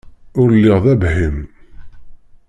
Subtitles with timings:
[0.39, 1.37] Ur lliɣ d abhim.